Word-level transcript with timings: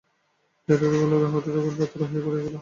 থিয়েটারওয়ালারা 0.63 1.27
হঠাৎ 1.33 1.53
অকূলপাথারে 1.59 2.19
পড়িয়া 2.25 2.43
গেল। 2.45 2.55